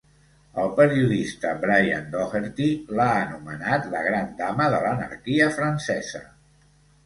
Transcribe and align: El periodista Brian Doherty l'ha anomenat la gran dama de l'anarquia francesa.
El 0.61 0.69
periodista 0.77 1.51
Brian 1.65 2.07
Doherty 2.15 2.71
l'ha 3.01 3.07
anomenat 3.19 3.87
la 3.95 4.03
gran 4.11 4.35
dama 4.43 4.73
de 4.77 4.83
l'anarquia 4.89 5.55
francesa. 5.63 6.27